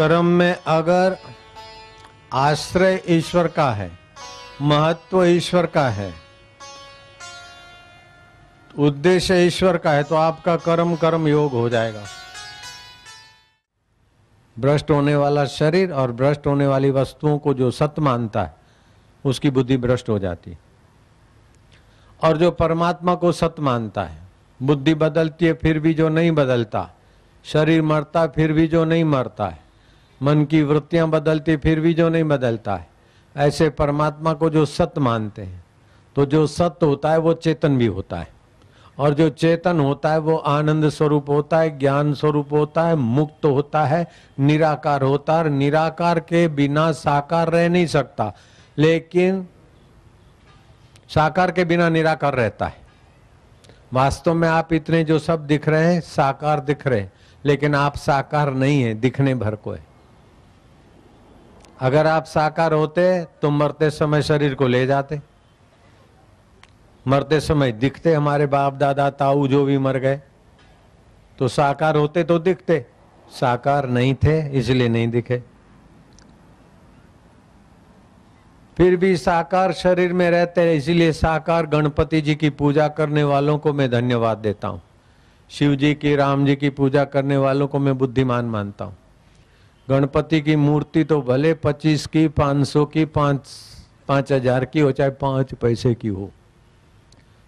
[0.00, 1.16] कर्म में अगर
[2.32, 3.90] आश्रय ईश्वर का है,
[4.62, 6.12] महत्व ईश्वर का है,
[8.78, 12.04] उद्देश्य ईश्वर का है तो आपका कर्म कर्म योग हो जाएगा।
[14.56, 18.56] भ्रष्ट होने वाला शरीर और भ्रष्ट होने वाली वस्तुओं को जो सत्य मानता है,
[19.24, 20.58] उसकी बुद्धि भ्रष्ट हो जाती है।
[22.22, 24.22] और जो परमात्मा को सत्य मानता है,
[24.60, 26.90] बुद्धि बदलती है, फिर भी जो नहीं बदलता,
[27.44, 29.68] शरीर मरता, फिर भी जो नहीं मरता है
[30.22, 32.88] मन की वृत्तियाँ बदलती, फिर भी जो नहीं बदलता है।
[33.36, 35.64] ऐसे परमात्मा को जो सत्य मानते हैं
[36.16, 38.28] तो जो सत्य होता है, वो चेतन भी होता है।
[38.98, 43.44] और जो चेतन होता है, वो आनंद स्वरूप होता है, ज्ञान स्वरूप होता है, मुक्त
[43.44, 44.06] होता है,
[44.38, 48.32] निराकार होता है निराकार के बिना साकार रह नहीं सकता।
[48.78, 49.46] लेकिन
[51.08, 52.78] साकार के बिना निराकार रहता है।
[53.92, 57.12] वास्तव में आप इतने जो सब दिख रहे हैं, साकार दिख रहे हैं,
[57.44, 59.89] लेकिन आप साकार नहीं है, दिखने भर को है।
[61.80, 65.20] अगर आप साकार होते तो मरते समय शरीर को ले जाते।
[67.06, 70.20] मरते समय दिखते हमारे बाप दादा, ताऊ जो भी मर गए।
[71.38, 72.84] तो साकार होते तो दिखते,
[73.30, 75.42] साकार नहीं थे, इसलिए नहीं दिखे।
[78.76, 83.58] फिर भी साकार शरीर में रहते हैं, इसीलिए साकार गणपति जी की पूजा करने वालों
[83.58, 84.82] को मैं धन्यवाद देता हूँ।
[85.50, 88.96] शिव जी की, राम जी की पूजा करने वालों को मैं बुद्धिमान मानता हूँ।
[89.90, 93.48] गणपति की मूर्ति तो भले पच्चीस की, पाँच सौ की, पाँच
[94.08, 96.30] पाँच हज़ार की हो, चाहे पाँच पैसे की हो।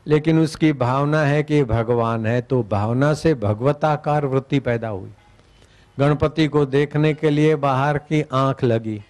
[0.06, 5.10] लेकिन उसकी भावना है कि भगवान है तो भावना से भगवताकार वृत्ति पैदा हुई।
[5.98, 9.00] गणपति को देखने के लिए बाहर की आँख लगी,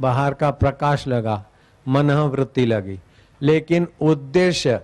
[0.00, 1.44] बाहर का प्रकाश लगा,
[1.86, 2.98] मन वृत्ति लगी।
[3.40, 4.80] लेकिन उद्देश्य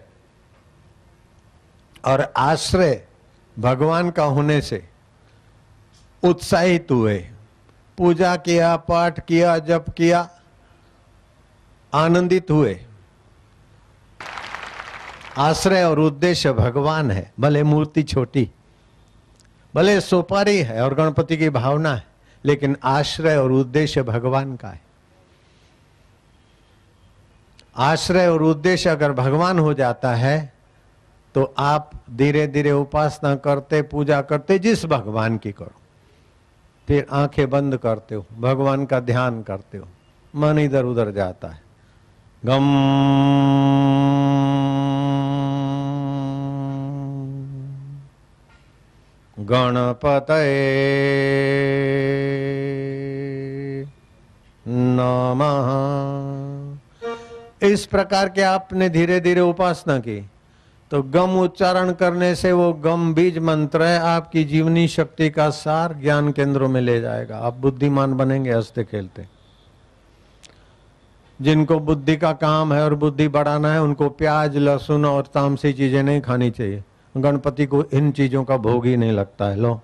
[2.04, 3.02] और आश्रय
[3.56, 4.82] भगवान का होने से
[6.22, 7.24] उत्साहित हुए।
[7.98, 10.28] पूजा किया, पाठ किया, जप किया।
[11.92, 12.78] आनंदित हुए।
[15.38, 18.48] आश्रय और उद्देश्य भगवान है। भले मूर्ति छोटी,
[19.74, 22.04] भले सोपारी है और गणपति की भावना है,
[22.44, 24.80] लेकिन आश्रय और उद्देश्य भगवान का है।
[27.76, 30.52] आश्रय और उद्देश्य अगर भगवान हो जाता है
[31.34, 35.72] तो आप धीरे धीरे उपासना करते, पूजा करते, जिस भगवान की करो।
[36.88, 39.86] फिर आँखें बंद करते हो, भगवान का ध्यान करते हो,
[40.36, 41.60] मन इधर उधर जाता है।
[42.44, 42.66] गम।
[49.38, 50.26] गणपत
[54.68, 55.68] नमः।
[57.68, 60.30] इस प्रकार के आपने धीरे धीरे उपासना की।
[60.90, 65.94] तो गम उच्चारण करने से वो गम बीज मंत्र है, आपकी जीवनी शक्ति का सार
[65.94, 69.26] ज्ञान केंद्रों में ले जाएगा। आप बुद्धिमान बनेंगे, हँसते खेलते।
[71.42, 76.02] जिनको बुद्धि का काम है और बुद्धि बढ़ाना है, उनको प्याज, लहसुन और तामसी चीज़ें
[76.02, 76.84] नहीं खानी चाहिए।
[77.16, 79.80] गणपति को इन चीज़ों का भोग ही नहीं लगता है। लो।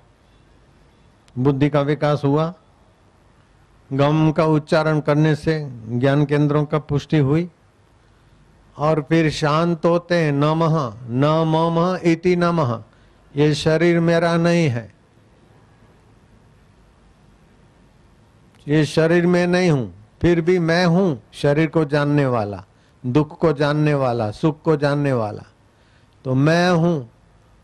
[1.38, 2.54] बुद्धि का विकास हुआ।
[3.92, 7.50] गम का उच्चारण करने से ज्ञान केंद्रों का पुष्टि हुई।
[8.76, 10.76] और फिर शांत होते हैं, नमः
[11.08, 12.82] न मम इति नमः।
[13.34, 14.90] ये शरीर मेरा नहीं है।
[18.68, 22.64] ये शरीर में नहीं हूँ, फिर भी मैं हूँ शरीर को जानने वाला,
[23.04, 25.42] दुख को जानने वाला, सुख को जानने वाला।
[26.24, 27.10] तो मैं हूँ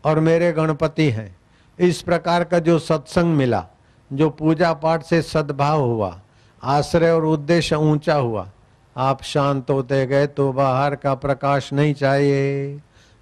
[0.03, 1.35] और मेरे गणपति हैं।
[1.79, 3.65] इस प्रकार का जो सत्संग मिला,
[4.11, 6.19] जो पूजा पाठ से सद्भाव हुआ,
[6.63, 8.49] आश्रय और उद्देश्य ऊँचा हुआ
[8.99, 12.79] आप शांत होते गए तो बाहर का प्रकाश नहीं चाहिए,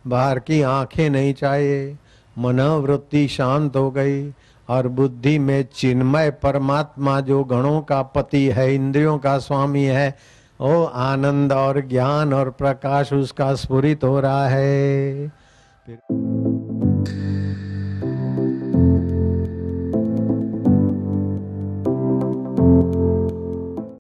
[0.08, 1.98] बाहर की आँखें नहीं चाहिए।
[2.38, 4.32] मनोवृत्ति शांत हो गई
[4.70, 10.16] और बुद्धि में चिन्मय परमात्मा जो गणों का पति है, इंद्रियों का स्वामी है,
[10.60, 15.28] ओ आनंद और ज्ञान और प्रकाश उसका स्फुरित हो रहा है।